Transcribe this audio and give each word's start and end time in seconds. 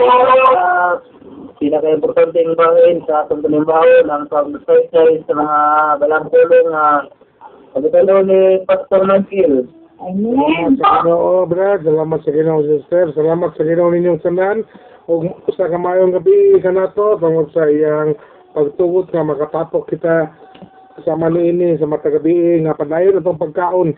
uh, 0.00 1.00
pinaka-importante 1.56 2.36
ng 2.36 2.56
bahin 2.56 3.00
sa 3.08 3.24
atong 3.24 3.40
panimbaho 3.40 4.04
ng 4.04 4.22
pag-exercise 4.28 5.24
sa 5.24 5.34
mga 5.34 5.58
balang 6.04 6.26
tulong 6.28 6.68
na 6.68 6.84
pagkatalo 7.72 8.14
ni 8.24 8.40
Pastor 8.68 9.02
Mansil. 9.08 9.64
Amen. 9.96 10.76
Sa 10.76 11.00
Ginoo, 11.00 11.48
brad, 11.48 11.80
salamat 11.80 12.20
sa 12.20 12.30
Ginoo, 12.32 12.60
sister. 12.68 13.16
Salamat 13.16 13.56
sa 13.56 13.64
Ginoo 13.64 13.88
ninyong 13.88 14.20
tanan. 14.20 14.60
Ug 15.08 15.24
sa 15.56 15.70
kamayong 15.70 16.18
gabi 16.18 16.58
kanato 16.60 17.16
tungod 17.16 17.48
sa 17.54 17.70
iyang 17.70 18.18
pagtugot 18.52 19.06
nga 19.14 19.22
makatapok 19.22 19.86
kita 19.88 20.34
sa 21.06 21.12
maniini 21.14 21.78
sa 21.78 21.86
matagabi 21.86 22.64
nga 22.66 22.74
padayon 22.74 23.22
atong 23.22 23.38
pagkaon 23.38 23.94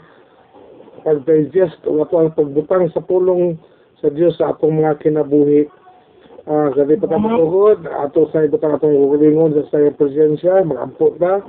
pag-digest 1.06 1.80
o 1.88 2.02
ato 2.04 2.20
ang 2.20 2.34
pagbutang 2.36 2.90
sa 2.92 3.00
pulong 3.00 3.56
sa 4.02 4.12
Dios 4.12 4.36
sa 4.36 4.52
atong 4.52 4.82
mga 4.82 5.00
kinabuhi. 5.02 5.70
Ah, 6.48 6.72
sa 6.72 6.88
di 6.88 6.96
pa 6.96 7.12
matugod, 7.12 7.84
ato 7.84 8.24
sa 8.32 8.40
ibutang 8.40 8.80
atong 8.80 8.96
gulingon 9.12 9.52
sa 9.52 9.68
sa 9.68 9.84
iyang 9.84 10.00
presensya, 10.00 10.64
magampo 10.64 11.12
ta. 11.20 11.44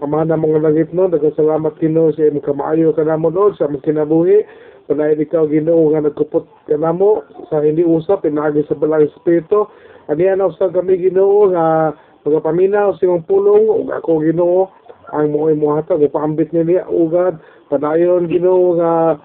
Amana 0.00 0.40
mga 0.40 0.64
langit 0.64 0.88
no, 0.96 1.04
daghang 1.04 1.36
salamat 1.36 1.76
Ginoo 1.76 2.16
sa 2.16 2.26
imong 2.26 2.40
kamaayo 2.40 2.96
kanamo 2.96 3.28
Lord 3.28 3.60
sa 3.60 3.68
among 3.68 3.84
kinabuhi. 3.84 4.40
Panayon 4.88 5.20
ikaw 5.20 5.44
Ginoo 5.52 5.92
nga 5.92 6.08
nagkupot 6.08 6.48
kanamo 6.64 7.28
sa 7.52 7.60
hindi 7.60 7.84
usap 7.84 8.24
pinaagi 8.24 8.64
sa 8.66 8.74
balang 8.74 9.04
espiritu. 9.04 9.68
Ani 10.08 10.24
ana 10.24 10.48
usab 10.48 10.72
kami 10.72 10.96
Ginoo 10.96 11.52
nga 11.52 11.92
magapaminaw 12.24 12.96
sa 12.96 13.04
imong 13.04 13.28
pulong 13.28 13.68
ug 13.68 13.92
ako 13.92 14.24
Ginoo 14.24 14.72
ang 15.12 15.28
mo 15.28 15.52
imo 15.52 15.76
hatag 15.76 16.00
ipaambit 16.08 16.56
niya 16.56 16.88
ugad 16.88 17.36
padayon 17.68 18.32
Ginoo 18.32 18.80
nga 18.80 19.20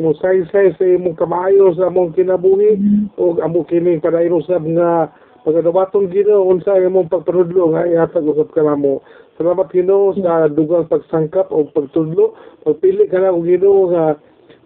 mo 0.00 0.16
say-say 0.16 0.72
sa 0.74 0.84
imong 0.84 1.14
kamaayo 1.14 1.76
sa 1.76 1.92
among 1.92 2.16
kinabuhi 2.16 2.80
ug 3.20 3.38
amo 3.44 3.62
kini 3.68 4.00
padayon 4.00 4.40
usab 4.40 4.64
nga 4.64 5.12
pagadawaton 5.44 6.08
Ginoo 6.08 6.48
unsa 6.48 6.80
imong 6.80 7.12
pagpanudlo 7.12 7.76
nga 7.76 7.84
ihatag 7.84 8.24
usab 8.24 8.48
kanamo. 8.56 9.04
Salamat 9.36 9.68
Ginoo 9.72 10.16
sa 10.16 10.48
dugang 10.48 10.88
pagsangkap 10.88 11.52
o 11.52 11.68
pagtudlo. 11.68 12.36
Pagpili 12.64 13.08
ka 13.12 13.20
na 13.20 13.32
o 13.32 13.44
Ginoo 13.44 13.92
nga 13.92 14.16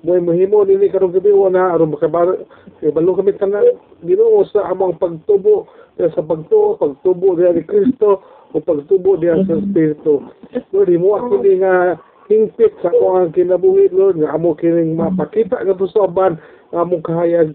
mo 0.06 0.14
mahimo 0.20 0.62
nini 0.62 0.92
karong 0.92 1.16
gabi 1.16 1.34
na 1.50 1.74
aron 1.74 1.94
makabar 1.94 2.38
balo 2.80 3.10
kami 3.18 3.34
tanan 3.34 3.74
Ginoo 4.06 4.46
sa 4.50 4.70
among 4.70 4.98
pagtubo 5.02 5.66
sa 5.94 6.22
pagtuo, 6.26 6.74
pagtubo 6.74 7.38
diya 7.38 7.54
ni 7.54 7.62
Kristo 7.62 8.18
o 8.50 8.58
pagtubo 8.58 9.14
diya 9.14 9.46
sa 9.46 9.62
Espiritu. 9.62 10.26
Lord, 10.74 10.90
mo 10.98 11.14
ako 11.14 11.38
nga 11.42 11.98
hingpit 12.28 12.72
sa 12.80 12.88
ako 12.88 13.20
ang 13.20 13.32
kinabuhi 13.36 13.92
Lord 13.92 14.16
nga 14.20 14.32
amo 14.32 14.56
kining 14.56 14.96
mapakita 14.96 15.60
nga 15.60 15.76
to 15.76 15.84
sa 15.92 16.08
nga 16.08 16.36
among 16.72 17.04
kahayag 17.04 17.52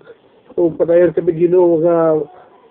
o 0.53 0.69
padayon 0.73 1.15
kami 1.15 1.33
Ginoo 1.33 1.81
nga 1.81 2.21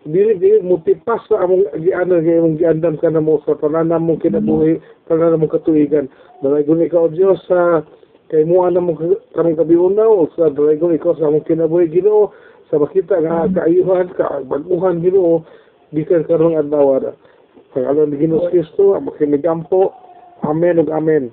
dili 0.07 0.39
dili 0.39 0.63
mo 0.63 0.79
tipas 0.87 1.21
sa 1.27 1.43
among 1.43 1.67
gianan 1.83 2.23
nga 2.23 2.39
imong 2.39 2.57
giandam 2.59 2.95
ka 3.03 3.11
na 3.11 3.19
mo 3.19 3.43
sa 3.43 3.59
tanan 3.59 3.91
mong 3.91 4.23
kinabuhi 4.23 4.79
tanan 5.11 5.43
mong 5.43 5.53
katuigan. 5.53 6.07
Dalagon 6.39 6.87
ikaw 6.87 7.11
Dios 7.11 7.43
sa 7.51 7.83
kay 8.31 8.47
mo 8.47 8.63
ana 8.63 8.79
mo 8.79 8.95
karong 9.35 9.59
kabiunaw 9.59 10.31
sa 10.39 10.55
dalagon 10.55 10.95
ikaw 10.95 11.19
sa 11.19 11.29
among 11.29 11.45
kinabuhi 11.45 11.91
Ginoo 11.91 12.31
sa 12.71 12.79
makita 12.79 13.19
nga 13.19 13.51
kaayuhan 13.51 14.09
ka 14.15 14.47
baguhan 14.47 15.03
Ginoo 15.03 15.43
bisan 15.91 16.23
karong 16.31 16.61
adlaw 16.61 17.03
ra 17.03 17.13
Pangalan 17.75 18.15
ni 18.15 18.25
Ginoo 18.25 18.49
Kristo 18.49 18.97
ang 18.97 19.13
makinigampo. 19.13 19.93
Amen 20.41 20.81
ug 20.81 20.89
amen. 20.89 21.29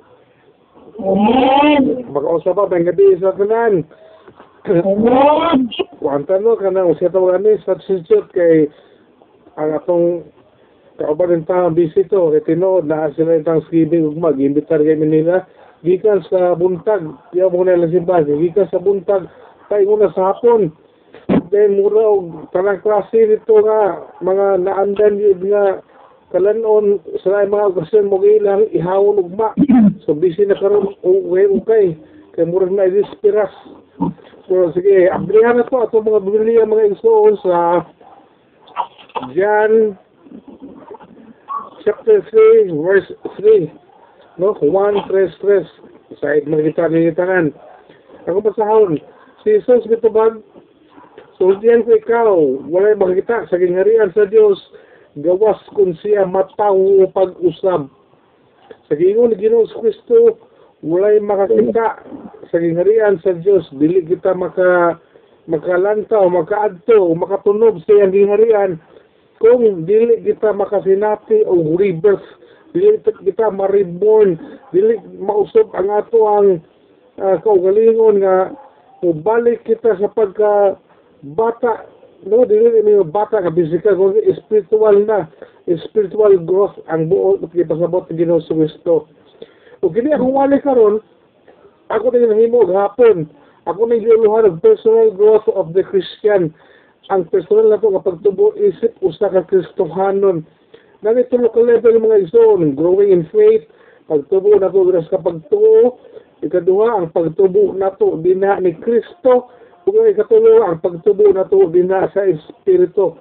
Amen. 0.99 2.07
Makausap 2.07 2.55
pa 2.55 2.71
bang 2.71 2.87
gabi 2.87 3.19
sa 3.19 3.35
tanan. 3.35 3.83
Amen. 4.65 5.69
Kuanta 5.99 6.39
no 6.39 6.55
kana 6.55 6.87
usa 6.87 7.11
ta 7.11 7.19
gani 7.19 7.59
sa 7.67 7.75
sisot 7.83 8.31
kay 8.31 8.71
ang 9.59 9.75
atong 9.75 10.25
kauban 10.95 11.43
ng 11.43 11.45
tao 11.45 11.67
bisito 11.69 12.31
kay 12.31 12.43
tinuod 12.47 12.87
na 12.87 13.11
sila 13.13 13.35
yung 13.35 13.45
Thanksgiving 13.45 14.07
ug 14.07 14.17
mag-imbitar 14.17 14.79
kay 14.79 14.95
nila 14.95 15.43
gikan 15.83 16.23
sa 16.31 16.55
buntag. 16.55 17.03
Diya 17.35 17.51
mo 17.51 17.61
nila 17.61 17.91
simbahan 17.91 18.25
gikan 18.25 18.71
sa 18.71 18.79
buntag. 18.79 19.27
Tay 19.67 19.83
muna 19.83 20.09
sa 20.15 20.33
hapon. 20.33 20.71
Then 21.51 21.77
mura 21.77 22.09
og 22.09 22.49
tanang 22.55 22.81
klase 22.81 23.27
nito 23.27 23.55
nga 23.61 24.01
mga 24.23 24.65
naandan 24.65 25.21
yun 25.21 25.41
nga 25.51 25.83
kalanon 26.35 26.99
sa 27.23 27.47
mga 27.47 27.71
okasyon 27.71 28.11
mo 28.11 28.19
ilang 28.19 28.67
ihawon 28.75 29.23
ugma 29.23 29.55
so 30.03 30.11
busy 30.11 30.43
na 30.43 30.59
karon 30.59 30.91
ug 30.99 31.31
ukay 31.31 31.95
kay 32.35 32.43
mura 32.43 32.67
na 32.67 32.91
idispiras 32.91 33.55
So, 34.45 34.69
sige, 34.77 35.09
abrihan 35.09 35.57
na 35.57 35.65
to 35.65 35.81
ato 35.81 36.05
mga 36.05 36.21
bibili 36.21 36.61
ang 36.61 36.69
mga 36.69 36.93
igsoon 36.93 37.33
sa 37.41 37.81
John 39.33 39.97
chapter 41.81 42.21
3, 42.29 42.69
verse 42.77 43.09
3. 43.41 43.65
No? 44.37 44.53
1, 44.61 44.69
3, 45.09 45.41
3. 45.41 46.21
Sa 46.21 46.37
mga 46.45 46.61
kita 46.69 46.93
nilitanan. 46.93 47.57
Ako 48.29 48.45
pasahon, 48.45 49.01
si 49.41 49.57
Jesus 49.57 49.89
bitubag, 49.89 50.45
sultihan 51.41 51.81
ko 51.81 51.97
ikaw, 51.97 52.37
walay 52.69 52.93
makita 52.93 53.49
sa 53.49 53.57
gingharian 53.57 54.13
sa 54.13 54.29
Dios 54.29 54.61
gawas 55.19 55.59
kung 55.71 55.95
siya 56.03 56.27
mataw 56.27 56.75
pag-usab. 57.15 57.87
Sa 58.85 58.93
gingon 58.93 59.33
ni 59.33 59.39
Ginoong 59.39 59.71
Kristo, 59.71 60.39
walay 60.85 61.17
makakita 61.17 62.03
sa 62.51 62.57
gingharian 62.61 63.17
sa 63.25 63.33
Dios 63.41 63.65
dili 63.73 64.05
kita 64.05 64.37
maka 64.37 65.01
makalantaw 65.49 66.29
makaadto 66.29 67.09
o 67.09 67.17
makatunog 67.17 67.81
sa 67.85 67.91
iyang 67.97 68.13
gingharian 68.13 68.71
kung 69.41 69.85
dili 69.89 70.21
kita 70.21 70.53
makasinati 70.53 71.41
o 71.49 71.73
rebirth 71.73 72.23
dili 72.77 73.01
kita 73.01 73.49
ma-reborn 73.49 74.37
dili 74.69 74.99
mausop 75.17 75.73
ang 75.73 75.89
ato 75.89 76.21
ang 76.27 76.47
uh, 77.17 77.37
kaugalingon 77.41 78.21
nga 78.21 78.53
mubalik 79.01 79.65
kita 79.65 79.97
sa 79.97 80.09
pagka 80.13 80.77
bata 81.23 81.87
no 82.25 82.45
dili 82.45 82.81
ni 82.81 82.99
bata 83.05 83.41
ka 83.41 83.53
physical 83.53 83.95
kundi 83.95 84.33
spiritual 84.41 85.05
na 85.05 85.29
spiritual 85.85 86.33
growth 86.41 86.75
ang 86.89 87.09
buo 87.09 87.37
pasabot 87.41 88.05
ni 88.09 88.25
Ginoo 88.25 88.41
Kristo 88.41 89.07
ug 89.85 89.93
kini 89.93 90.13
akong 90.13 90.33
wali 90.33 90.57
karon 90.61 91.01
ako 91.93 92.09
na 92.11 92.33
nahimo 92.33 92.65
gahapon 92.65 93.29
ako 93.65 93.89
na 93.89 93.97
iluluhan 93.97 94.45
ng 94.45 94.61
personal 94.61 95.09
growth 95.09 95.45
of 95.57 95.73
the 95.73 95.81
Christian. 95.81 96.53
Ang 97.09 97.25
personal 97.29 97.69
na 97.69 97.81
to 97.81 97.89
nga 97.93 98.01
pagtubo 98.01 98.53
isip 98.57 98.93
usa 99.01 99.29
ka 99.29 99.45
Kristohanon 99.45 100.45
Nangito 101.05 101.37
ka 101.37 101.61
level 101.61 102.01
mga 102.01 102.25
ison, 102.25 102.73
growing 102.73 103.13
in 103.13 103.29
faith, 103.29 103.69
pagtubo 104.09 104.57
na 104.57 104.73
to 104.73 104.89
sa 105.05 105.21
pagtuo, 105.21 106.01
ikaduha 106.41 106.97
ang 106.97 107.13
pagtubo 107.13 107.77
na 107.77 107.93
to 107.93 108.17
dina 108.25 108.57
ni 108.57 108.73
Kristo, 108.73 109.53
ang 109.93 110.09
ikatulo 110.09 110.65
ang 110.65 110.81
pagtubo 110.81 111.29
na 111.29 111.45
to 111.45 111.69
dina 111.69 112.09
sa 112.09 112.25
Espiritu. 112.25 113.13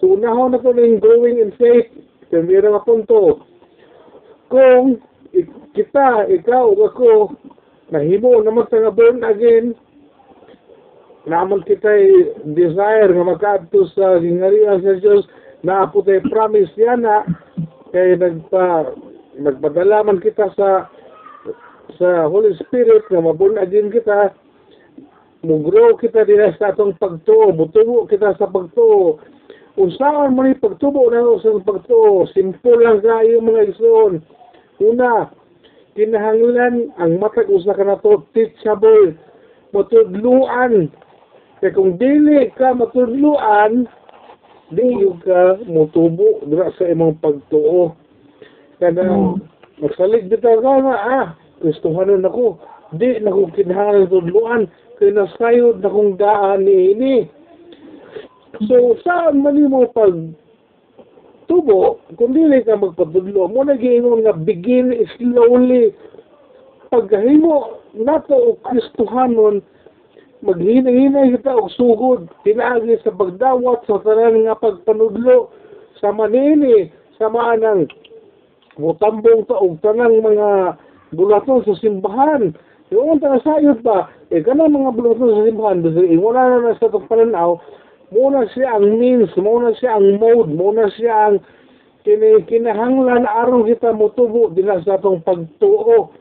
So 0.00 0.16
unahon 0.16 0.56
na 0.56 0.62
to 0.64 0.72
ng 0.72 1.00
growing 1.00 1.40
in 1.40 1.52
faith, 1.60 1.92
kamera 2.32 2.72
nga 2.72 2.84
punto. 2.84 3.44
Kung 4.48 5.00
kita, 5.76 6.30
ikaw, 6.30 6.72
ako, 6.72 7.36
nahimo 7.92 8.40
naman 8.40 8.64
sa 8.72 8.80
nga 8.80 8.92
born 8.94 9.20
again, 9.26 9.76
naman 11.24 11.64
kita 11.64 11.88
desire 12.52 13.08
nga 13.12 13.24
magkaadto 13.24 13.88
sa 13.96 14.20
gingharian 14.20 14.80
sa 14.84 15.00
Dios 15.00 15.24
na 15.64 15.88
po 15.88 16.04
tayo 16.04 16.20
promise 16.28 16.68
yan 16.76 17.00
na 17.00 17.24
kay 17.96 18.20
nagpa 18.20 18.92
nagpadala 19.40 20.04
man 20.04 20.20
kita 20.20 20.52
sa 20.52 20.92
sa 21.96 22.28
Holy 22.28 22.52
Spirit 22.60 23.08
nga 23.08 23.24
mabun 23.24 23.56
din 23.72 23.88
kita 23.88 24.36
mugro 25.44 25.94
kita 26.00 26.24
din 26.24 26.40
sa 26.56 26.72
atong 26.72 26.96
pagtuo 26.96 27.52
mutubo 27.52 28.08
kita 28.08 28.32
sa 28.40 28.48
pagtuo. 28.48 29.20
Unsaon 29.76 30.32
man 30.32 30.50
ni 30.50 30.56
pagtubo 30.56 31.12
na 31.12 31.22
sa 31.44 31.60
pagtuo? 31.60 32.24
Simple 32.32 32.80
lang 32.80 33.04
kayo 33.04 33.44
mga 33.44 33.76
ison 33.76 34.24
una 34.82 35.30
kinahanglan 35.94 36.90
ang 36.98 37.22
matag 37.22 37.46
usa 37.46 37.76
ka 37.76 37.86
nato 37.86 38.26
teachable 38.34 39.14
matudluan. 39.70 40.90
Kaya 41.62 41.70
kung 41.70 41.94
dili 42.00 42.50
ka 42.58 42.74
matudluan 42.74 43.86
di 44.74 45.04
yung 45.04 45.22
ka 45.22 45.62
mutubo 45.70 46.42
dira 46.48 46.72
sa 46.74 46.90
imong 46.90 47.20
pagtuo. 47.22 47.94
Kada 48.82 49.06
magsalig 49.78 50.26
bitaw 50.26 50.58
ka 50.58 50.72
nga 50.82 50.96
ah 50.98 51.26
Kristohanon 51.62 52.26
ako 52.26 52.58
di 52.98 53.18
na 53.20 53.34
ko 53.34 53.50
kinahanglan 53.52 54.10
tudluan 54.10 54.62
kay 54.98 55.10
nasayod 55.10 55.82
na 55.82 55.90
kong 55.90 56.16
daan 56.18 56.64
ni 56.64 56.94
ini. 56.94 57.16
So 58.70 58.94
saan 59.02 59.42
man 59.42 59.58
mo 59.66 59.90
pag 59.90 60.14
tubo 61.50 61.98
kung 62.14 62.32
dili 62.32 62.62
ka 62.62 62.78
magpadudlo 62.78 63.50
mo 63.50 63.60
nagiingon 63.66 64.24
nga 64.24 64.34
begin 64.34 64.94
slowly. 65.18 65.90
Paghimo 66.94 67.82
nato 67.98 68.54
og 68.54 68.62
Kristohanon 68.62 69.58
maghinay-hinay 70.44 71.34
kita 71.34 71.56
og 71.56 71.72
sugod 71.72 72.28
pinaagi 72.44 73.00
sa 73.00 73.10
pagdawat 73.16 73.82
sa 73.88 73.98
tanan 74.04 74.44
nga 74.44 74.54
pagpanudlo 74.60 75.48
sa 75.98 76.12
manini 76.12 76.92
sa 77.16 77.32
maanang 77.32 77.88
mutambong 78.76 79.48
ta 79.48 79.56
og 79.56 79.80
tanang 79.80 80.20
mga 80.20 80.76
bulaton 81.16 81.64
sa 81.64 81.74
simbahan 81.80 82.52
yung 82.92 83.20
ta 83.20 83.40
sayod 83.40 83.80
ba 83.80 84.10
eh 84.28 84.42
kana 84.44 84.68
mga 84.68 84.92
bulaton 84.92 85.32
sa 85.32 85.46
simbahan 85.46 85.80
kasi 85.80 86.16
wala 86.20 86.40
na 86.48 86.56
na 86.72 86.78
sa 86.80 86.88
itong 86.90 87.08
pananaw 87.08 87.56
muna 88.12 88.44
siya 88.52 88.76
ang 88.76 89.00
means 89.00 89.32
muna 89.40 89.72
siya 89.78 89.96
ang 89.96 90.20
mode 90.20 90.52
muna 90.52 90.90
siya 90.92 91.32
ang 91.32 91.36
kini 92.04 92.44
kinahanglan 92.44 93.24
aron 93.24 93.64
kita 93.64 93.96
motubo 93.96 94.52
dinha 94.52 94.76
sa 94.84 95.00
atong 95.00 95.24
pagtuo. 95.24 96.12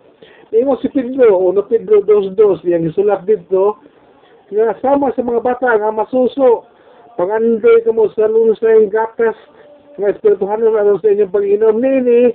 Imo 0.55 0.79
si 0.79 0.87
Pedro, 0.87 1.35
uno 1.43 1.67
Pedro 1.67 1.99
2.2, 2.07 2.63
yang 2.71 2.87
isulat 2.87 3.27
dito, 3.27 3.83
nga 4.53 4.77
sama 4.79 5.11
sa 5.11 5.25
mga 5.25 5.43
bata 5.43 5.75
nga 5.75 5.91
masuso, 5.91 6.63
pangandoy 7.19 7.83
ka 7.83 7.91
mo 7.91 8.07
sa 8.15 8.31
lunsay 8.31 8.87
gatas, 8.87 9.35
nga 9.99 10.13
espirituhan 10.13 10.63
na 10.63 10.95
sa 11.01 11.09
inyong 11.09 11.33
pag-inom 11.33 11.75
nini, 11.81 12.31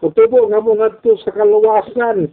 mutubo 0.00 0.46
nga 0.48 0.62
mo 0.62 0.78
nga 0.78 0.94
sa 1.20 1.30
kaluwasan. 1.34 2.32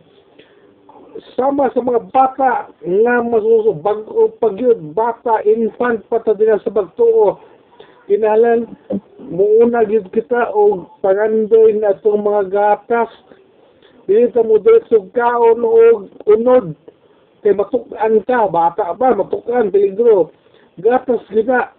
Sama 1.38 1.70
sa 1.70 1.82
mga 1.82 2.10
bata 2.10 2.74
nga 2.82 3.16
masuso, 3.22 3.78
bago 3.78 4.34
pagyud, 4.42 4.98
bata, 4.98 5.46
infant, 5.46 6.02
pata 6.10 6.34
din 6.34 6.58
sa 6.66 6.74
pagtuo. 6.74 7.38
Kinahalan, 8.10 8.66
muuna 9.22 9.86
gid 9.86 10.10
kita 10.10 10.50
o 10.52 10.90
pangandoy 11.06 11.78
na 11.78 11.94
itong 11.94 12.26
mga 12.26 12.44
gatas, 12.50 13.14
dito 14.10 14.44
mo 14.44 14.60
diretso 14.60 15.08
kaon 15.16 15.64
o 15.64 16.10
unod. 16.28 16.76
Kay 17.44 17.56
matukan 17.56 18.20
ka 18.28 18.48
bata 18.52 18.92
pa 18.96 19.16
matukan 19.16 19.72
peligro. 19.72 20.32
Gatas 20.80 21.24
kita 21.32 21.72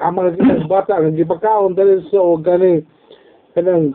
ang 0.00 0.14
mga 0.18 0.66
bata 0.66 0.98
nga 0.98 1.10
gipakaon 1.10 1.78
dali 1.78 2.02
sa 2.10 2.18
o 2.18 2.38
gani. 2.38 2.82
Kanang 3.54 3.94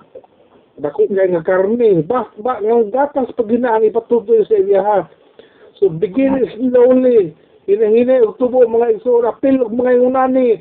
dako 0.81 1.05
nga 1.09 1.29
nga 1.29 1.43
karne. 1.45 2.01
Ba 2.05 2.29
ba 2.41 2.57
nga 2.57 2.75
gatas 2.89 3.29
pag 3.37 3.49
ginaang 3.49 3.85
ipatutoy 3.85 4.41
sa 4.45 4.57
iya 4.57 5.05
so 5.77 5.89
begin 5.89 6.37
slowly 6.53 7.33
hinahinay 7.69 8.21
og 8.25 8.37
tubo 8.37 8.65
mga 8.65 8.99
isura 8.99 9.33
pil 9.39 9.63
og 9.63 9.73
mga 9.73 9.99
yunani 9.99 10.59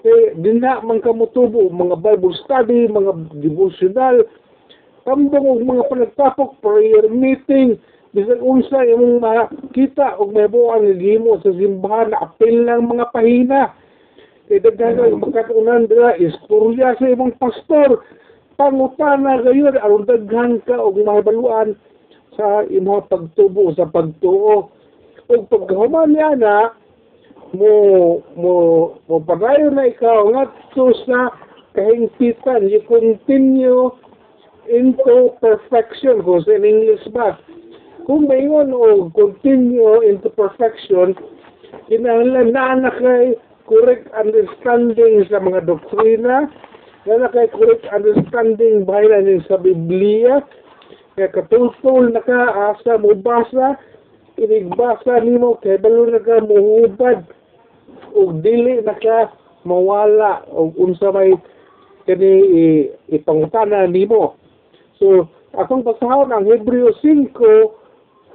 kay 0.00 0.32
dina 0.40 0.80
man 0.80 0.98
ka 1.04 1.12
motubo 1.12 1.68
mga 1.68 2.00
bible 2.00 2.34
study 2.44 2.88
mga 2.88 3.12
devotional. 3.44 4.24
Tambong 5.00 5.48
og 5.48 5.64
mga 5.64 5.88
panagtapok, 5.88 6.60
prayer 6.60 7.08
meeting, 7.08 7.80
bisan 8.12 8.44
unsa 8.44 8.84
imong 8.84 9.24
makita 9.24 10.12
og 10.20 10.36
may 10.36 10.44
buwan 10.44 10.84
nga 10.84 10.94
gihimo 11.00 11.40
sa 11.40 11.56
simbahan 11.56 12.12
na 12.12 12.20
apil 12.28 12.68
ng 12.68 12.84
mga 12.84 13.06
pahina. 13.08 13.62
Kay 14.50 14.60
daghan 14.60 15.00
ka 15.00 15.16
makatunan 15.24 15.88
dira 15.88 16.20
istorya 16.20 16.98
sa 17.00 17.06
imong 17.08 17.32
pastor. 17.40 18.04
Pangutana 18.60 19.40
gayon 19.40 19.72
aron 19.80 20.04
daghan 20.04 20.60
ka 20.68 20.76
og 20.76 21.00
mahibaluan 21.00 21.80
sa 22.36 22.60
imong 22.68 23.08
pagtubo 23.08 23.72
sa 23.72 23.88
pagtuo. 23.88 24.68
Og 25.32 25.48
pagkahuman 25.48 26.12
niya 26.12 26.36
na 26.36 26.76
mo 27.56 27.72
mo 28.36 28.54
mo 29.08 29.16
padayon 29.24 29.80
na 29.80 29.88
ikaw 29.88 30.28
ngadto 30.28 30.92
sa 31.08 31.32
kahingpitan 31.72 32.68
you 32.68 32.84
continue 32.84 33.96
into 34.68 35.32
perfection 35.40 36.20
kung 36.20 36.44
in 36.44 36.60
English 36.60 37.08
ba. 37.16 37.40
Kung 38.04 38.28
mayon 38.28 38.76
o 38.76 39.08
continue 39.16 40.04
into 40.04 40.28
perfection, 40.36 41.16
kinahanglan 41.88 42.52
na 42.52 42.76
na 42.76 42.92
kay 42.92 43.40
correct 43.64 44.04
understanding 44.12 45.24
sa 45.32 45.40
mga 45.40 45.64
doktrina, 45.64 46.50
na 47.08 47.16
na 47.16 47.32
kay 47.32 47.48
correct 47.48 47.88
understanding 47.88 48.84
bahilan 48.84 49.40
sa 49.48 49.56
Biblia, 49.56 50.44
kaya 51.16 51.32
katultol 51.32 52.12
na 52.12 52.20
ka 52.20 52.72
asa 52.72 53.00
mo 53.00 53.16
basa, 53.16 53.80
inigbasa 54.36 55.24
nimo 55.24 55.56
kay 55.64 55.80
balo 55.80 56.08
na 56.08 56.20
ka 56.20 56.44
muhubad 56.44 57.24
o 58.12 58.36
dili 58.36 58.84
na 58.84 58.96
ka 58.96 59.32
mawala 59.64 60.44
o 60.52 60.72
unsa 60.76 61.12
may 61.12 61.32
kani 62.04 62.32
ipangutana 63.08 63.88
nimo. 63.88 64.36
So, 65.00 65.28
akong 65.56 65.84
basahon 65.84 66.32
ang 66.32 66.44
Hebreo 66.44 66.92
5, 67.00 67.32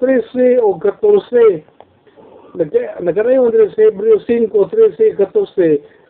13 0.02 0.66
o 0.66 0.78
14. 0.82 1.62
Nagkarayon 3.06 3.54
din 3.54 3.70
sa 3.78 3.82
Hebreo 3.90 4.18
5, 4.26 4.50
13, 4.50 5.22
14. 5.22 6.05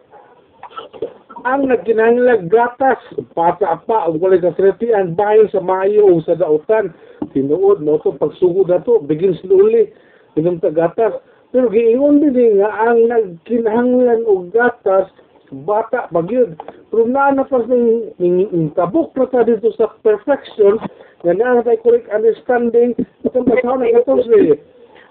Ang 1.46 1.70
nagkinahanglag 1.70 2.50
gatas, 2.50 2.98
pata 3.38 3.78
pa, 3.86 4.10
ang 4.10 4.18
walay 4.18 4.42
kasretian, 4.42 5.14
bahin 5.14 5.46
sa 5.54 5.62
mayo 5.62 6.10
o 6.10 6.18
sa 6.26 6.34
dautan. 6.34 6.90
Tinuod, 7.38 7.86
no, 7.86 8.02
to, 8.02 8.18
pagsugod 8.18 8.66
na 8.66 8.82
to, 8.82 8.98
begin 9.06 9.38
slowly, 9.46 9.94
inom 10.34 10.58
ta 10.58 10.74
gatas. 10.74 11.22
Pero 11.54 11.70
giingon 11.70 12.26
din 12.26 12.58
nga 12.58 12.90
ang 12.90 12.98
nagkinahanglan 13.06 14.26
og 14.26 14.50
gatas, 14.50 15.06
bata 15.52 16.10
magyud 16.10 16.58
pero 16.90 17.06
na 17.06 17.32
na 17.32 17.46
pa 17.46 17.62
ning, 17.70 18.10
ning, 18.18 18.50
ning 18.50 18.70
tabok 18.74 19.14
na 19.14 19.30
ta 19.30 19.46
dito 19.46 19.70
sa 19.78 19.94
perfection 20.02 20.82
nga 21.22 21.34
naa 21.34 21.62
tayo 21.62 21.78
correct 21.86 22.10
understanding 22.10 22.98
itong 23.22 23.46
basahon 23.46 23.86
na 23.86 23.94
ito 23.94 24.14
si 24.26 24.58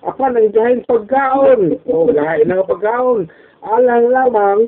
apan 0.02 0.36
ang 0.36 0.50
gahin 0.50 0.81
pagkaon 0.90 1.78
o 1.86 2.10
gahin 2.10 2.50
na 2.50 2.66
pagkaon 2.66 3.31
alang 3.62 4.10
lamang 4.10 4.60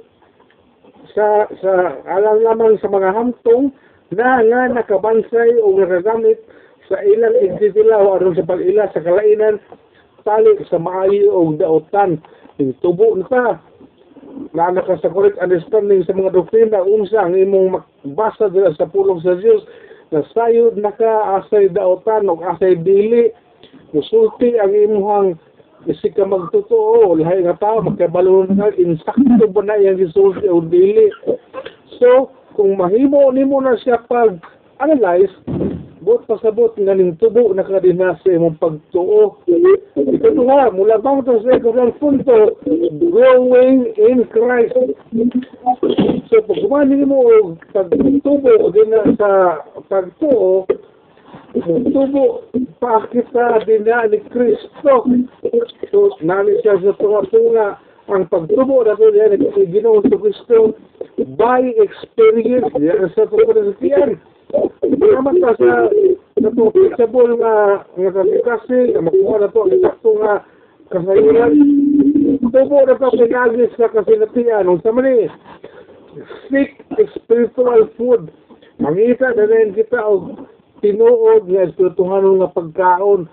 sa 1.17 1.49
sa 1.65 1.73
alang 2.05 2.45
lamang 2.45 2.77
sa 2.77 2.93
mga 2.93 3.09
hamtong 3.17 3.73
na 4.13 4.45
nga 4.45 4.63
nakabansay 4.69 5.57
o 5.65 5.73
nagagamit 5.73 6.37
sa 6.93 7.01
ilang 7.01 7.35
igdidilaw 7.41 8.21
aron 8.21 8.37
sa 8.37 8.45
pag-ila 8.45 8.85
sa 8.93 9.01
kalainan 9.01 9.57
tali 10.29 10.61
sa 10.69 10.77
maayo 10.77 11.33
o 11.33 11.57
daotan. 11.57 12.21
Yung 12.61 12.77
tubo 12.85 13.17
na 13.17 13.25
ta 13.33 13.47
na 14.53 14.85
ka 14.85 15.01
sa 15.01 15.09
correct 15.09 15.41
understanding 15.41 16.05
sa 16.05 16.13
mga 16.13 16.37
doktrina 16.37 16.85
unsa 16.85 17.25
ang 17.25 17.33
imong 17.33 17.81
magbasa 18.05 18.53
dira 18.53 18.75
sa 18.77 18.85
pulong 18.85 19.23
sa 19.25 19.39
Dios 19.41 19.65
na 20.13 20.21
sayod 20.37 20.77
naka 20.77 21.41
asay 21.41 21.73
daotan 21.73 22.29
ug 22.29 22.45
asay 22.45 22.77
dili 22.77 23.33
musulti 23.97 24.61
ang 24.61 24.77
imong 24.77 25.41
isi 25.87 26.11
ka 26.11 26.27
magtotoo 26.27 27.15
lahi 27.17 27.43
nga 27.47 27.57
tao 27.59 27.83
magkabalo 27.83 28.47
na 28.51 28.71
insakto 28.75 29.47
ba 29.51 29.63
na 29.63 29.79
yung 29.79 29.99
gisulti 29.99 30.47
o 30.51 30.61
dili 30.61 31.11
so 31.99 32.31
kung 32.59 32.75
mahimo 32.77 33.31
nimo 33.31 33.63
na 33.63 33.79
siya 33.79 34.03
pag 34.11 34.39
analyze 34.83 35.33
Bot 36.07 36.23
pasabot 36.31 36.71
nga 36.79 36.95
ning 36.95 37.19
tubo 37.19 37.51
na 37.51 37.67
kadina 37.67 38.15
sa 38.23 38.31
imong 38.31 38.63
pagtuo. 38.63 39.43
Ikaduha, 39.99 40.71
mula 40.71 41.03
bang 41.03 41.19
to 41.27 41.43
sa 41.43 41.59
ikaduhang 41.59 41.99
punto, 41.99 42.55
growing 43.11 43.91
in 43.99 44.23
Christ. 44.31 44.79
So, 46.31 46.37
pag 46.47 46.63
kumani 46.63 47.03
mo 47.03 47.27
og 47.27 47.59
pagtubo 47.75 48.71
din 48.71 48.95
na 48.95 49.03
sa 49.19 49.31
pagtuo, 49.91 50.71
tubo 51.65 52.45
pa 52.81 53.07
kita 53.09 53.65
din 53.65 53.89
na 53.89 54.05
ni 54.09 54.21
Kristo. 54.29 55.09
So, 55.91 56.13
nani 56.21 56.61
siya 56.61 56.77
sa 56.85 56.93
tunga-tunga 57.01 57.81
ang 58.13 58.29
pagtubo 58.31 58.85
na 58.85 58.95
to 58.95 59.11
yan 59.11 59.41
ni 59.41 59.65
Ginoong 59.73 60.05
sa 60.07 60.17
Kristo 60.21 60.77
by 61.41 61.65
experience 61.81 62.71
yan 62.77 63.09
sa 63.17 63.25
pagkakasiyan. 63.27 64.21
Salamat 64.85 65.37
ka 65.43 65.53
sa 65.59 65.73
natupitsable 66.39 67.41
nga 67.41 67.55
nga 67.89 68.23
kasi 68.45 68.95
makuha 69.01 69.37
na 69.43 69.49
to 69.51 69.61
ang 69.65 69.81
sakto 69.81 70.11
nga 70.21 70.35
kasayunan. 70.93 71.53
Tubo 72.53 72.79
na 72.85 72.95
to 73.01 73.09
pinagis 73.17 73.73
sa 73.81 73.91
kasinatian. 73.91 74.69
Kung 74.69 74.81
sa 74.85 74.93
mali, 74.93 75.27
seek 76.53 76.79
spiritual 77.17 77.89
food. 77.97 78.29
Mangita 78.77 79.33
na 79.33 79.49
rin 79.49 79.73
kita 79.73 80.05
o 80.05 80.37
tinuod 80.87 81.51
nga 81.51 81.67
espirituhan 81.67 82.39
nga 82.39 82.55
pagkaon. 82.55 83.27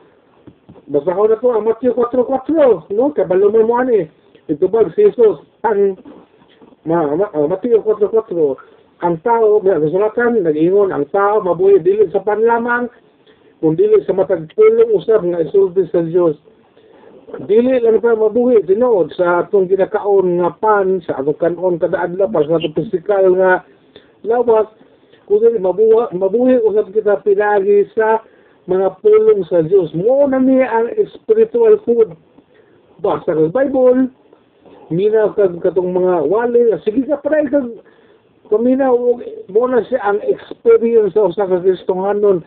Basta 0.90 1.14
ko 1.14 1.30
na 1.30 1.38
to 1.38 1.54
ang 1.54 1.70
Matthew 1.70 1.94
4.4, 1.94 2.90
no? 2.98 3.14
Kabalo 3.14 3.54
mo 3.54 3.62
mo 3.62 3.78
ani. 3.78 4.10
Ito 4.50 4.66
ba 4.66 4.90
si 4.90 5.06
Jesus 5.06 5.46
ang 5.62 5.96
ma, 6.90 7.14
ma, 7.14 7.30
uh, 7.32 7.46
Matthew 7.46 7.78
4.4 7.86 8.74
ang 9.04 9.20
tao, 9.20 9.60
nasulatan, 9.60 10.48
nag-ingon, 10.48 10.96
ang 10.96 11.04
tao, 11.12 11.44
mabuhi, 11.44 11.84
dili 11.84 12.08
sa 12.08 12.24
panlamang, 12.24 12.88
kung 13.60 13.76
dili 13.76 14.00
sa 14.08 14.16
matagpulong 14.16 14.96
usab 14.96 15.28
nga 15.28 15.44
isulti 15.44 15.84
sa 15.92 16.08
Diyos. 16.08 16.40
Dili 17.44 17.84
lang 17.84 18.00
pa 18.00 18.16
mabuhi, 18.16 18.64
tinood, 18.64 19.12
sa 19.20 19.44
atong 19.44 19.68
ginakaon 19.68 20.40
nga 20.40 20.56
pan, 20.56 21.04
sa 21.04 21.20
atong 21.20 21.36
kanon 21.36 21.76
kada 21.84 22.00
adlaw, 22.00 22.32
para 22.32 22.48
sa 22.48 22.56
atong 22.64 22.78
physical 22.80 23.36
nga 23.36 23.68
lawas, 24.24 24.72
kung 25.26 25.40
dili 25.40 25.60
mabuhi, 25.60 26.12
mabuhi 26.16 26.60
usab 26.68 26.92
kita 26.92 27.24
pinagi 27.24 27.88
sa 27.96 28.20
mga 28.68 29.00
pulong 29.00 29.44
sa 29.48 29.64
Diyos. 29.64 29.92
Mo 29.96 30.28
na 30.28 30.40
niya 30.40 30.68
ang 30.72 30.88
spiritual 31.16 31.80
food. 31.88 32.16
basa 33.04 33.36
ka 33.36 33.52
Bible, 33.52 34.08
minaw 34.88 35.36
kag 35.36 35.60
katong 35.60 35.92
mga 35.92 36.24
wali, 36.32 36.72
sige 36.88 37.04
ka 37.04 37.20
pray 37.20 37.44
kag 37.52 37.68
paminaw 38.48 38.96
mo 39.52 39.64
na 39.68 39.84
siya 39.88 40.00
ang 40.08 40.24
experience 40.24 41.12
sa 41.12 41.28
usa 41.28 41.44
ka 41.44 41.60
Kristohanon. 41.60 42.44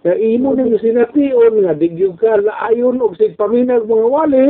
Kaya 0.00 0.16
imo 0.16 0.54
ning 0.54 0.72
sination 0.80 1.60
nga 1.60 1.74
digyo 1.76 2.14
ka 2.16 2.40
laayon 2.40 3.02
og 3.02 3.18
sig 3.20 3.36
paminag 3.36 3.84
mga 3.84 4.08
wali, 4.08 4.46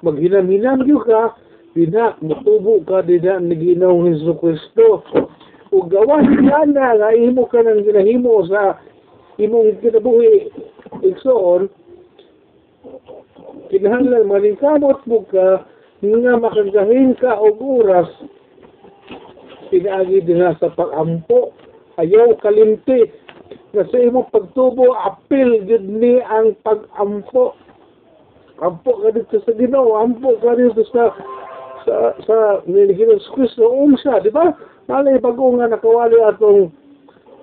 maghinam-hinam 0.00 0.86
gyud 0.86 1.04
ka, 1.04 1.36
dina 1.74 2.16
mutubo 2.24 2.80
ka 2.86 3.02
dina 3.04 3.42
ni 3.42 3.58
Ginoong 3.58 4.08
Hesus 4.08 4.38
Kristo. 4.40 5.04
Gawas 5.70 6.26
ka 6.26 6.66
na 6.66 6.98
nga 6.98 7.14
imo 7.14 7.46
ka 7.46 7.62
nang 7.62 7.86
ginahimo 7.86 8.42
sa 8.50 8.82
imong 9.38 9.78
kinabuhi 9.78 10.50
igsoon, 11.06 11.70
kinahanglan 13.70 14.26
malingkamot 14.26 14.98
mo 15.06 15.22
ka 15.30 15.62
nga 16.02 16.34
makagahin 16.42 17.14
ka 17.22 17.38
og 17.38 17.62
oras 17.62 18.10
pinaagi 19.70 20.26
din 20.26 20.42
sa 20.58 20.74
pag-ampo. 20.74 21.54
Ayaw 22.02 22.34
kalimti 22.42 23.06
nga 23.70 23.86
sa 23.86 23.98
imong 24.02 24.26
pagtubo 24.34 24.90
apil 24.98 25.62
gid 25.70 25.86
ni 25.86 26.18
ang 26.26 26.58
pag-ampo. 26.66 27.54
Ampo 28.58 28.90
ka 29.06 29.14
dito 29.14 29.38
sa 29.46 29.52
Ginoo 29.54 29.96
ampo 30.02 30.34
ka 30.42 30.58
dito 30.58 30.82
sa 30.90 31.14
sa 31.86 32.12
sa 32.26 32.36
niligyan 32.66 33.16
sa 33.22 33.30
Kristo 33.32 33.64
unsa 33.70 34.20
di 34.20 34.28
ba 34.28 34.52
malay 34.90 35.22
bago 35.22 35.54
nga 35.54 35.70
nakawali 35.70 36.18
atong 36.26 36.74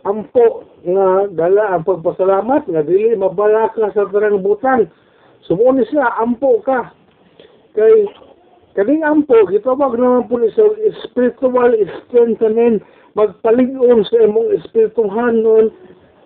ampo 0.03 0.67
nga 0.83 1.31
dala 1.31 1.79
ang 1.79 1.87
pagpasalamat 1.87 2.67
nga 2.67 2.83
dili 2.83 3.15
mabala 3.15 3.71
ka 3.71 3.87
sa 3.95 4.11
tarang 4.11 4.43
butang. 4.43 4.91
Sumuni 5.47 5.87
siya 5.87 6.11
ampo 6.19 6.59
ka. 6.59 6.91
Kay 7.71 8.11
kaning 8.75 9.07
ampo 9.07 9.47
gitawag 9.47 9.95
naman 9.95 10.27
po 10.27 10.43
ni 10.43 10.51
sa 10.51 10.67
spiritual 11.07 11.71
strengthening 12.03 12.83
magpalig-on 13.15 14.03
sa 14.11 14.27
imong 14.27 14.51
espirituhanon 14.59 15.71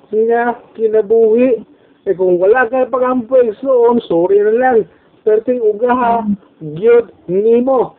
nga 0.09 0.57
kinabuhi. 0.73 1.61
Eh 2.09 2.17
kung 2.17 2.41
wala 2.41 2.65
ka 2.65 2.89
pag-ampo 2.89 3.37
igsoon 3.45 4.01
sorry 4.09 4.41
na 4.41 4.53
lang. 4.57 4.79
Perting 5.21 5.61
ugaha 5.61 6.25
gyud 6.65 7.13
nimo. 7.29 7.93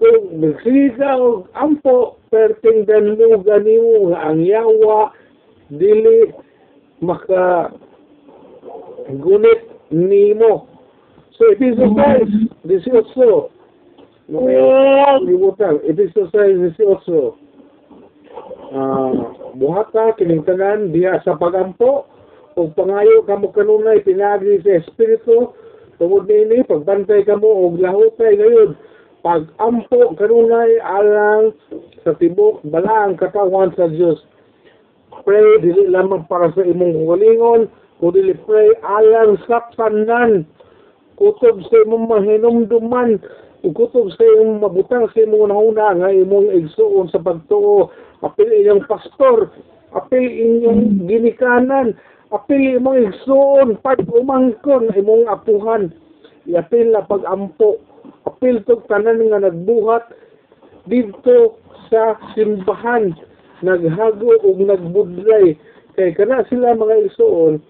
Kung 0.00 0.40
nagsige 0.40 0.96
ka 0.96 1.20
og 1.20 1.52
ampo 1.52 2.21
perting 2.32 2.88
danluga 2.88 3.60
nimo 3.60 4.08
nga 4.08 4.32
ang 4.32 4.40
yawa 4.40 5.12
dili 5.68 6.32
maka 7.04 7.76
gunit 9.20 9.68
nimo 9.92 10.64
so 11.36 11.44
5 11.60 11.76
18 12.64 13.52
Limutan, 15.28 15.82
episode 15.84 16.32
18 16.32 17.36
Ah, 18.72 19.12
buhata 19.52 20.16
kining 20.16 20.40
tanan 20.48 20.88
diha 20.88 21.20
sa 21.20 21.36
pagampo. 21.36 22.08
Ug 22.56 22.72
pangayo 22.72 23.20
kamo 23.28 23.52
kanunay 23.52 24.00
pinagi 24.00 24.64
sa 24.64 24.80
espiritu. 24.80 25.52
Tungod 26.00 26.24
niini 26.24 26.64
pagbantay 26.64 27.28
kamo 27.28 27.68
og 27.68 27.76
lahutay 27.76 28.40
gayud 28.40 28.72
pagampo 29.22 30.18
kanunay 30.18 30.82
alang 30.82 31.54
sa 32.02 32.12
tibok 32.18 32.60
balaang 32.66 33.14
katawan 33.14 33.70
sa 33.78 33.86
Dios 33.86 34.18
pray 35.22 35.62
dili 35.62 35.86
lamang 35.92 36.26
para 36.26 36.50
sa 36.56 36.64
imong 36.66 37.06
kalingon 37.06 37.70
kundi 38.02 38.34
pray 38.48 38.74
alang 38.82 39.38
sa 39.46 39.62
tanan. 39.78 40.48
Kutob 41.20 41.62
sa 41.70 41.76
imong 41.86 42.10
mahinumduman 42.10 43.22
kutob 43.70 44.10
sa 44.18 44.24
imong 44.26 44.58
mabutang 44.58 45.06
sa 45.14 45.22
imong 45.22 45.54
nahuna 45.54 45.94
nga 45.94 46.10
imong 46.10 46.50
igsuon 46.50 47.06
sa 47.14 47.22
pagtuo 47.22 47.94
apil 48.26 48.50
inyong 48.50 48.82
pastor 48.90 49.54
apil 49.94 50.18
inyong 50.18 51.06
ginikanan 51.06 51.94
apil 52.34 52.58
imong 52.58 53.06
igsuon 53.06 53.78
pag 53.86 54.02
umangkon 54.10 54.90
imong 54.98 55.30
apuhan. 55.30 55.94
Iapil 56.42 56.90
na 56.90 57.06
pag-ampo 57.06 57.78
apil 58.28 58.62
tog 58.66 58.86
tanan 58.86 59.22
nga 59.30 59.42
nagbuhat 59.48 60.04
dito 60.86 61.58
sa 61.90 62.18
simbahan. 62.34 63.14
Naghago 63.62 64.42
ug 64.42 64.58
nagbudlay. 64.58 65.54
Kay 65.94 66.16
kana 66.18 66.42
sila 66.50 66.74
mga 66.74 67.06
igsuon 67.06 67.62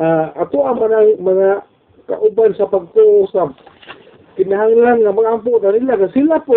ah 0.00 0.32
ato 0.40 0.64
ang 0.64 0.80
mga, 0.80 1.20
mga 1.20 1.48
kauban 2.08 2.52
sa 2.56 2.64
pagtuusap 2.68 3.52
kinahanglan 4.40 5.04
nga 5.04 5.12
mag-ampo 5.12 5.60
na 5.60 5.76
nila 5.76 6.00
kasi 6.00 6.24
sila 6.24 6.40
po 6.40 6.56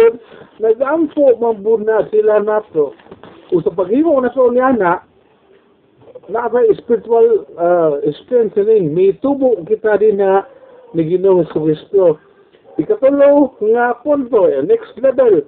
nag-ampo 0.63 1.35
mambuna 1.39 2.07
sila 2.07 2.39
nato. 2.39 2.95
O 3.51 3.59
sa 3.61 3.71
paghimo 3.75 4.15
na 4.23 4.31
sa 4.31 4.41
ulyana 4.47 4.91
na 6.31 6.49
ba 6.49 6.63
spiritual 6.73 7.45
uh, 7.59 8.01
strengthening 8.23 8.95
may 8.95 9.13
tubo 9.21 9.59
kita 9.67 9.99
din 10.01 10.17
na 10.17 10.47
ni 10.97 11.05
Ginoong 11.05 11.45
Kristo 11.51 12.17
ikatulo 12.77 13.55
nga 13.60 13.96
punto 14.03 14.48
eh, 14.51 14.63
next 14.63 14.96
level 15.00 15.44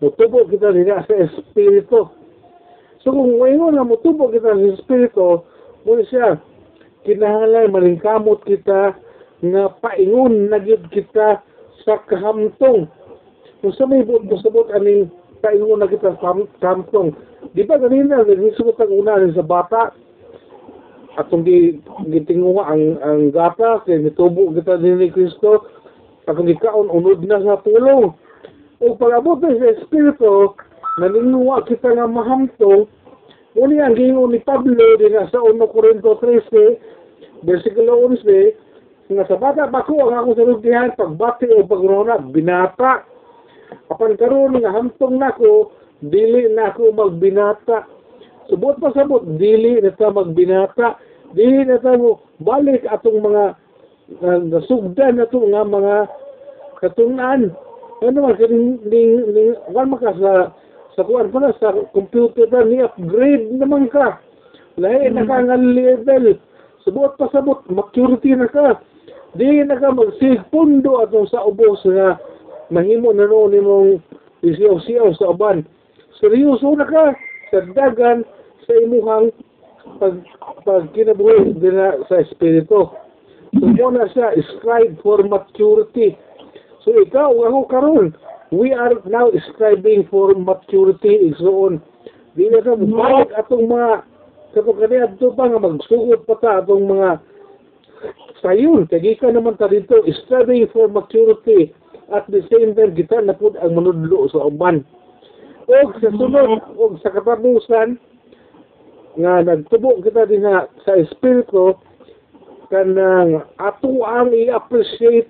mutubo 0.00 0.48
kita 0.48 0.72
na 0.72 1.04
sa 1.04 1.14
espiritu 1.28 2.08
so 3.00 3.08
kung 3.12 3.36
ngayon 3.40 3.76
na 3.76 3.84
mutubo 3.84 4.32
kita 4.32 4.56
sa 4.56 4.66
espiritu 4.76 5.44
muna 5.84 6.04
siya 6.08 6.40
kinahanglan 7.04 7.72
malingkamot 7.72 8.44
kita 8.44 8.96
nga 9.40 9.72
paingon 9.80 10.52
na 10.52 10.60
kita 10.92 11.40
sa 11.84 11.94
kahamtong. 12.04 12.88
Kung 13.60 13.74
sa 13.76 13.88
may 13.88 14.04
buot 14.04 14.28
sabot 14.40 14.68
aning 14.72 15.08
paingon 15.40 15.80
na 15.80 15.88
kita 15.88 16.16
sa 16.16 16.36
kahamtong. 16.60 17.16
Di 17.56 17.64
ba 17.64 17.80
ganina, 17.80 18.20
nagisugot 18.20 18.76
ang 18.76 18.92
una 18.92 19.16
sa 19.32 19.44
bata. 19.44 19.82
Atong 21.18 21.42
gi 21.42 21.80
gitinguha 22.06 22.70
ang 22.70 22.84
ang 23.02 23.34
gata 23.34 23.82
kay 23.82 23.98
nitubo 23.98 24.54
kita 24.54 24.78
din 24.78 25.02
ni 25.02 25.10
Kristo. 25.10 25.66
Atong 26.28 26.48
gikaon 26.48 26.92
unod 26.92 27.24
na 27.24 27.40
sa 27.40 27.60
pulong. 27.62 28.12
O 28.80 28.96
pag-abot 28.96 29.40
na 29.40 29.56
sa 29.56 29.72
Espiritu, 29.76 30.56
naninguha 31.00 31.64
kita 31.64 31.94
nga 31.94 32.08
mahamtong, 32.08 32.88
Uli 33.58 33.82
ang 33.82 33.98
gingon 33.98 34.30
ni 34.30 34.38
Pablo 34.46 34.94
din 34.94 35.18
sa 35.26 35.42
1 35.42 35.58
Corinto 35.74 36.14
13, 36.22 37.42
versikulo 37.42 38.06
11, 38.06 38.54
nga 39.10 39.26
sa 39.26 39.34
bata 39.42 39.66
pa 39.66 39.82
ko 39.82 40.06
ang 40.06 40.22
akong 40.22 40.38
salugdihan 40.38 40.94
pagbati 40.94 41.50
o 41.50 41.66
pagrona 41.66 42.22
binata. 42.22 43.02
Apan 43.90 44.14
karon 44.14 44.54
nga 44.54 44.70
hamtong 44.70 45.18
nako 45.18 45.74
dili 45.98 46.46
na 46.54 46.70
ako 46.70 46.94
magbinata. 46.94 47.90
Subot 48.46 48.78
pa 48.78 48.94
sabot 48.94 49.26
dili 49.34 49.82
na 49.82 49.90
ta 49.98 50.14
magbinata. 50.14 51.02
Dili 51.34 51.66
na 51.66 51.82
ta 51.82 51.98
mo 51.98 52.22
balik 52.38 52.86
atong 52.86 53.18
mga 53.18 53.58
uh, 54.18 54.38
nasugdan 54.42 55.22
na 55.22 55.30
to 55.30 55.38
nga 55.46 55.62
mga 55.62 55.96
katunan 56.82 57.54
ano 58.00 58.18
man 58.24 58.34
kaning 58.40 58.80
ning 58.88 59.12
ning 59.36 59.52
maka 59.70 60.10
sa 60.16 60.32
sa 60.96 61.06
kuan 61.06 61.30
pa 61.30 61.38
na, 61.38 61.54
sa 61.60 61.76
computer 61.94 62.48
pa 62.50 62.66
ni 62.66 62.82
upgrade 62.82 63.54
naman 63.54 63.86
ka. 63.92 64.18
Lahi 64.80 65.12
na 65.12 65.22
ka 65.22 65.36
nga 65.46 65.56
level. 65.56 66.34
Subot 66.82 67.14
pa 67.14 67.30
sabot 67.30 67.62
maturity 67.70 68.34
na 68.34 68.48
ka. 68.50 68.80
Di 69.36 69.62
na 69.62 69.78
ka 69.78 69.94
magsig 69.94 70.42
pundo 70.50 70.98
atong 70.98 71.30
sa 71.30 71.46
ubos 71.46 71.84
nga 71.86 72.18
mahimo 72.74 73.14
na 73.14 73.30
noon 73.30 73.54
imong 73.54 73.90
isiyaw-siyaw 74.42 75.14
sa 75.14 75.30
uban. 75.30 75.62
Seryoso 76.18 76.74
na 76.74 76.86
ka 76.88 77.04
sa 77.54 77.58
dagan 77.70 78.26
sa 78.66 78.72
imuhang 78.82 79.30
pag, 80.02 80.20
pag 80.66 80.84
kinabuhi 80.96 81.54
din 81.60 81.76
na 81.76 82.00
sa 82.10 82.24
espiritu. 82.24 82.90
So 83.58 83.66
mo 83.66 83.90
na 83.90 84.06
siya, 84.14 84.34
strive 84.58 84.94
for 85.02 85.18
maturity. 85.26 86.14
So 86.86 86.94
ikaw, 86.94 87.34
ako 87.34 87.60
karon, 87.66 88.06
we 88.54 88.70
are 88.70 88.94
now 89.06 89.30
striving 89.54 90.06
for 90.06 90.34
maturity 90.38 91.30
igsoon. 91.30 91.82
Di 92.38 92.46
na 92.46 92.62
ka 92.62 92.78
balik 92.78 93.30
atong 93.34 93.66
mga 93.66 94.06
katong 94.54 94.78
kaniya 94.78 95.10
dito 95.14 95.34
pa 95.34 95.50
nga 95.50 95.62
magsugod 95.62 96.22
pa 96.26 96.34
ta 96.38 96.50
atong 96.62 96.86
mga 96.86 97.22
sayon, 98.42 98.86
kaya 98.86 99.14
ka 99.18 99.30
naman 99.30 99.58
ta 99.58 99.70
dito, 99.70 100.02
striving 100.26 100.66
for 100.70 100.86
maturity 100.86 101.74
at 102.10 102.26
the 102.30 102.42
same 102.50 102.74
time 102.74 102.94
kita 102.94 103.22
na 103.22 103.34
po 103.34 103.54
ang 103.58 103.74
manudlo 103.74 104.26
sa 104.30 104.46
uban. 104.46 104.82
O 105.70 105.74
sa 106.02 106.10
sunod, 106.10 106.62
o 106.74 106.98
sa 106.98 107.14
katapusan, 107.14 107.94
nga 109.18 109.32
nagtubo 109.42 110.02
kita 110.02 110.26
din 110.26 110.42
na 110.42 110.66
sa 110.82 110.98
espiritu, 110.98 111.78
kanang 112.70 113.42
ato 113.58 114.06
ang 114.06 114.30
i-appreciate 114.30 115.26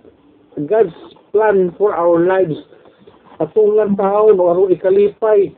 God's 0.68 0.94
plan 1.32 1.72
for 1.80 1.96
our 1.96 2.20
lives. 2.20 2.60
Atong 3.40 3.80
lang 3.80 3.96
taon 3.96 4.36
o 4.36 4.52
arong 4.52 4.76
ikalipay 4.76 5.56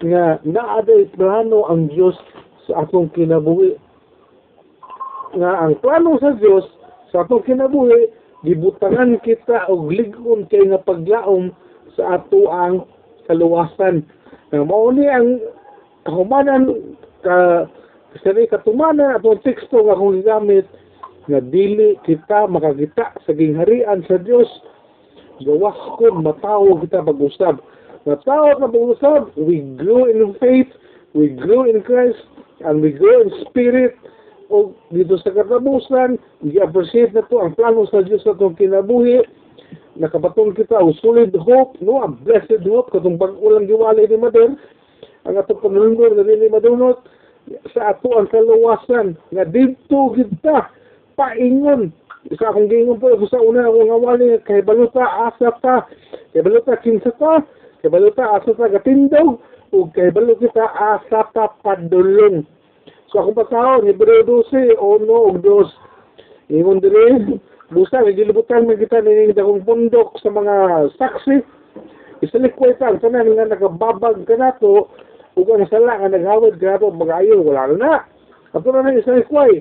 nga 0.00 0.40
naaday 0.48 1.04
plano 1.12 1.68
ang 1.68 1.92
Diyos 1.92 2.16
sa 2.64 2.88
atong 2.88 3.12
kinabuhi 3.12 3.76
nga 5.36 5.60
ang 5.60 5.76
plano 5.84 6.16
sa 6.16 6.32
Diyos 6.40 6.64
sa 7.12 7.28
atong 7.28 7.44
kinabuhi 7.44 8.08
gibutangan 8.40 9.20
kita 9.20 9.68
og 9.68 9.92
ligon 9.92 10.48
kay 10.48 10.64
nga 10.72 10.80
paglaom 10.80 11.52
sa 11.92 12.16
ato 12.16 12.48
ang 12.48 12.88
kaluwasan. 13.28 14.08
Nga 14.48 14.64
mao 14.64 14.88
ni 14.88 15.04
ang 15.04 15.36
kahumanan 16.08 16.96
ka 17.20 17.68
sa 18.24 18.32
katumanan 18.32 19.20
atong 19.20 19.44
teksto 19.44 19.84
nga 19.84 19.92
akong 19.92 20.24
gigamit 20.24 20.64
nga 21.30 21.38
dili 21.38 21.94
kita 22.02 22.50
makakita 22.50 23.14
sa 23.22 23.30
gingharian 23.30 24.02
sa 24.10 24.18
Dios 24.18 24.50
gawas 25.44 25.76
ko 25.96 26.12
matawag 26.20 26.84
kita 26.84 27.00
pag-usab. 27.00 27.64
Matawag 28.04 28.60
na 28.60 28.68
pag-usab, 28.68 29.36
we 29.36 29.60
grow 29.76 30.08
in 30.08 30.32
faith, 30.40 30.68
we 31.12 31.32
grow 31.32 31.68
in 31.68 31.84
Christ, 31.84 32.20
and 32.64 32.80
we 32.80 32.92
grow 32.92 33.24
in 33.24 33.32
spirit. 33.48 33.96
O 34.50 34.74
dito 34.90 35.14
sa 35.22 35.30
katapusan, 35.30 36.18
i-appreciate 36.42 37.14
na 37.14 37.22
to 37.30 37.38
ang 37.38 37.54
plano 37.54 37.86
sa 37.86 38.02
Diyos 38.02 38.24
sa 38.26 38.34
itong 38.34 38.58
kinabuhi. 38.58 39.22
Nakapatong 40.00 40.58
kita 40.58 40.80
ang 40.80 40.96
solid 40.98 41.30
hope, 41.38 41.78
no? 41.84 42.02
ang 42.02 42.18
blessed 42.24 42.64
hope, 42.66 42.90
katong 42.90 43.20
pag-ulang 43.20 43.68
giwalay 43.68 44.10
ni 44.10 44.18
Mader, 44.18 44.56
ang 45.28 45.34
atong 45.38 45.60
panulunod 45.60 46.18
na 46.18 46.24
ni 46.24 46.50
Madunot, 46.50 46.98
sa 47.70 47.94
ato 47.94 48.10
ang 48.16 48.26
kaluwasan, 48.26 49.14
nga 49.30 49.44
dito 49.46 49.98
kita, 50.18 50.72
paingon, 51.20 51.92
isa 52.32 52.48
akong 52.48 52.72
gingon 52.72 52.96
po 52.96 53.12
sa 53.28 53.44
una 53.44 53.68
akong 53.68 53.92
ngawali 53.92 54.40
kay 54.48 54.64
baluta 54.64 55.04
asa 55.28 55.52
ta? 55.60 55.84
Kay 56.32 56.40
baluta 56.40 56.80
kinsa 56.80 57.12
ta? 57.20 57.44
Kay 57.84 57.92
baluta 57.92 58.24
asa 58.40 58.56
ta 58.56 58.72
gatindog 58.72 59.36
ug 59.76 59.92
kay 59.92 60.08
baluta 60.08 60.48
kita 60.48 60.64
asa 60.64 61.28
ta 61.36 61.52
padulong? 61.60 62.48
So 63.12 63.20
akong 63.20 63.36
pasahon 63.36 63.84
Hebreo 63.84 64.24
12 64.24 64.80
ono 64.80 65.28
ug 65.28 65.44
dos. 65.44 65.68
Ingon 66.48 66.80
diri 66.80 67.36
busa 67.68 68.00
gilibutan 68.08 68.64
man 68.64 68.80
kita 68.80 69.04
ni 69.04 69.36
dakong 69.36 69.64
pundok 69.68 70.16
sa 70.24 70.32
mga 70.32 70.88
saksi. 70.96 71.36
Isalikway 72.24 72.76
ta 72.80 72.92
ang 72.92 73.00
tanan 73.00 73.28
nga 73.36 73.48
nakababag 73.48 74.24
ka 74.24 74.36
nato 74.40 74.88
ug 75.36 75.46
ang 75.52 75.68
sala 75.68 76.00
nga 76.00 76.08
naghawad 76.08 76.56
ka 76.56 76.80
nato 76.80 76.88
magayon 76.92 77.44
wala 77.44 77.76
na. 77.76 77.92
Ato 78.56 78.72
na 78.72 78.88
nang 78.88 78.96
isalikway 78.96 79.60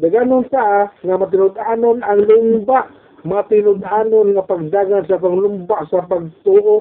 Daganon 0.00 0.48
ta 0.48 0.88
nga 0.88 1.16
matinud-anon 1.20 2.00
ang 2.00 2.20
lumba, 2.24 2.88
matinud-anon 3.28 4.32
nga 4.32 4.44
pagdagan 4.48 5.04
sa 5.04 5.20
panglumba 5.20 5.84
sa 5.92 6.08
pagtuo. 6.08 6.80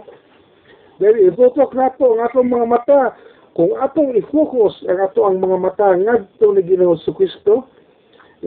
Dahil 0.95 1.33
itutok 1.33 1.75
nato 1.75 2.15
ang 2.15 2.23
atong 2.23 2.47
mga 2.47 2.67
mata, 2.71 3.01
kung 3.51 3.75
atong 3.75 4.15
i-focus 4.15 4.87
ang 4.87 5.03
ato 5.03 5.27
ang 5.27 5.43
mga 5.43 5.57
mata 5.59 5.91
ngadto 5.91 6.55
ni 6.55 6.63
Ginoo 6.63 6.95
sa 7.03 7.11
Kristo, 7.11 7.67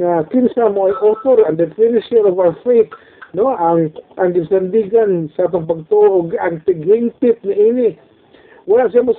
nga 0.01 0.25
kinsa 0.33 0.73
mo 0.73 0.89
ay 0.89 0.97
author 0.97 1.45
and 1.45 1.61
the 1.61 1.69
finisher 1.77 2.25
of 2.25 2.41
our 2.41 2.57
faith, 2.65 2.89
no? 3.37 3.53
Ang 3.53 3.93
ang 4.17 4.33
gisandigan 4.33 5.29
sa 5.37 5.45
atong 5.45 5.69
pagtuo 5.69 6.25
ug 6.25 6.33
ang 6.41 6.65
tighingpit 6.65 7.37
ni 7.45 7.53
ini. 7.53 7.89
Wala 8.65 8.89
siya 8.89 9.05
pa 9.05 9.13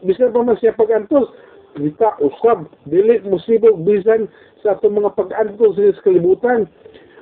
bisan 0.00 0.32
pa 0.32 0.40
man 0.40 0.56
siya 0.56 0.72
pagantos 0.72 1.28
kita 1.76 2.16
usab 2.24 2.72
dili 2.88 3.20
musibog 3.28 3.84
bisan 3.84 4.26
sa 4.64 4.74
atong 4.74 4.96
mga 4.96 5.12
pag-antos 5.12 5.76
sa 5.76 6.02
kalibutan. 6.02 6.64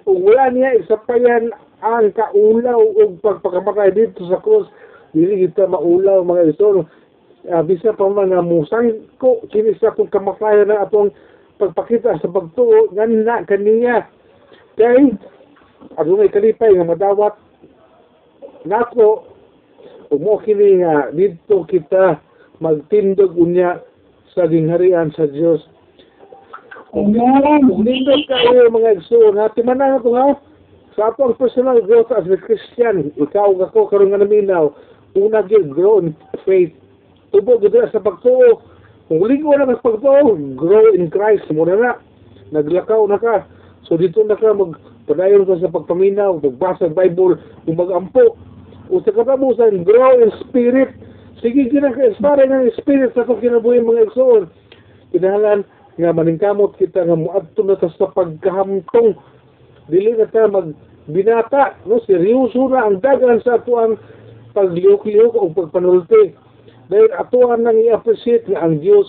Ug 0.07 0.23
wala 0.23 0.55
niya 0.55 0.79
isapayan 0.79 1.51
ang 1.83 2.15
kaulaw 2.15 2.81
ug 2.81 3.19
pagpakamatay 3.21 3.91
dito 3.93 4.25
sa 4.31 4.39
krus 4.39 4.71
dili 5.11 5.47
kita 5.47 5.67
maulaw 5.67 6.23
mga 6.23 6.55
ito 6.55 6.87
uh, 7.51 7.63
bisan 7.67 7.95
pa 7.99 8.09
man 8.09 8.33
nga 8.33 8.41
musang 8.41 9.05
ko 9.21 9.45
kini 9.53 9.77
sa 9.79 9.93
atong 9.93 10.09
kamatayan 10.09 10.71
na 10.71 10.85
atong 10.87 11.13
pagpakita 11.61 12.19
sa 12.19 12.29
pagtuo 12.31 12.91
ganna 12.95 13.45
kaniya. 13.45 14.07
Kay 14.75 15.15
adunay 15.99 16.31
kalipay 16.31 16.75
nga 16.75 16.89
madawat. 16.89 17.35
Nako 18.65 19.29
ug 20.09 20.21
mo 20.21 20.41
kini 20.41 20.81
nga 20.83 21.11
dito 21.13 21.67
kita 21.69 22.23
magtindog 22.63 23.35
unya 23.35 23.83
sa 24.35 24.51
gingharian 24.51 25.15
sa. 25.15 25.31
Kung 26.95 27.11
Amen. 27.11 27.83
nindot 27.83 28.23
kayo 28.31 28.71
mga 28.71 29.03
igsoon, 29.03 29.35
ha, 29.39 29.51
timanan 29.51 29.99
na 29.99 30.01
ito 30.03 30.15
ha, 30.15 30.39
sa 30.95 31.11
ato 31.11 31.27
ang 31.27 31.35
personal 31.35 31.83
growth 31.83 32.15
as 32.15 32.23
a 32.31 32.39
Christian, 32.39 33.11
ikaw 33.19 33.51
ako 33.59 33.91
karon 33.91 34.15
nga 34.15 34.23
naminaw, 34.23 34.71
una 35.19 35.43
gyud 35.43 35.75
grow 35.75 35.99
in 35.99 36.15
faith. 36.47 36.71
Tubo 37.35 37.59
gyud 37.59 37.75
sa 37.91 37.99
pagtuo. 37.99 38.63
Kung 39.11 39.27
ligo 39.27 39.51
na 39.59 39.67
sa 39.75 39.83
pagtuo, 39.83 40.39
grow 40.55 40.95
in 40.95 41.11
Christ 41.11 41.51
mo 41.51 41.67
na 41.67 41.75
na. 41.75 41.93
Naglakaw 42.55 43.11
na 43.11 43.19
ka. 43.19 43.43
So 43.91 43.99
dito 43.99 44.23
na 44.23 44.39
ka 44.39 44.55
mag 44.55 44.79
padayon 45.11 45.51
ka 45.51 45.59
sa 45.59 45.75
pagpaminaw, 45.75 46.39
magbasa 46.39 46.95
Bible, 46.95 47.43
kung 47.67 47.75
magampo. 47.75 48.39
O 48.87 49.03
sa 49.03 49.11
katapusan, 49.11 49.83
grow 49.83 50.23
in 50.23 50.31
spirit. 50.47 50.95
Sige, 51.45 51.69
ginag-inspire 51.69 52.49
ng 52.49 52.73
sa 53.13 53.21
itong 53.21 53.45
kinabuhi 53.45 53.85
mga 53.85 54.09
igsoon. 54.09 54.49
Kinahalan 55.13 55.61
nga 56.01 56.17
maningkamot 56.17 56.73
kita 56.81 57.05
nga 57.05 57.13
muadto 57.13 57.61
na 57.61 57.77
ta 57.77 57.93
sa 57.93 58.09
pagkahamtong. 58.17 59.13
Dili 59.93 60.17
na 60.17 60.25
ta 60.25 60.49
mag 60.49 60.73
binata, 61.05 61.77
no? 61.85 62.01
Seryoso 62.09 62.73
na 62.73 62.89
ang 62.89 62.97
dagan 63.05 63.45
sa 63.45 63.61
ato 63.61 63.77
ang 63.77 64.01
pagliyok-liyok 64.57 65.37
o 65.37 65.53
pagpanulti. 65.53 66.33
Dahil 66.89 67.13
ato 67.13 67.53
ang 67.53 67.69
nang 67.69 67.77
i-appreciate 67.77 68.49
nga 68.49 68.65
ang 68.65 68.81
Diyos 68.81 69.05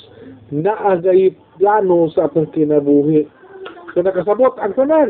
na 0.52 0.76
agay 0.92 1.32
plano 1.56 2.12
sa 2.12 2.28
atong 2.28 2.52
kinabuhi. 2.52 3.32
So 3.96 4.04
nakasabot 4.04 4.60
ang 4.60 4.76
tanan. 4.76 5.10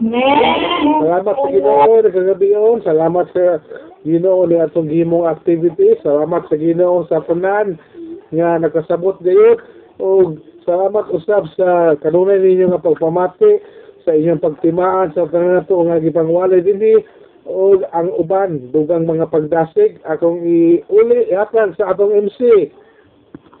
Salamat 0.00 1.36
sa 1.36 1.48
Ginoo 1.52 2.00
na 2.00 2.08
kagabion. 2.08 2.80
Salamat 2.80 3.28
sa 3.36 3.60
Ginoo 4.04 4.44
ni 4.44 4.60
atong 4.60 4.92
gimong 4.92 5.24
activity. 5.24 5.96
Salamat 6.04 6.44
sa 6.52 6.60
Ginoo 6.60 7.08
sa 7.08 7.24
tanan 7.24 7.80
nga 8.28 8.60
nakasabot 8.60 9.16
gayud 9.24 9.64
o 9.96 10.36
salamat 10.68 11.08
usab 11.08 11.48
sa 11.56 11.96
kanunay 12.04 12.36
ninyo 12.36 12.72
nga 12.72 12.84
pagpamati 12.84 13.64
sa 14.04 14.12
inyong 14.12 14.44
pagtimaan 14.44 15.16
sa 15.16 15.24
tanan 15.32 15.64
nato 15.64 15.80
nga 15.88 15.96
gipangwalay 16.04 16.60
dinhi. 16.60 17.00
O 17.44 17.76
ang 17.92 18.08
uban 18.16 18.72
dugang 18.72 19.04
mga 19.04 19.28
pagdasig 19.28 20.00
akong 20.08 20.40
iuli 20.44 21.28
ihatan 21.28 21.76
sa 21.76 21.92
atong 21.92 22.12
MC 22.28 22.72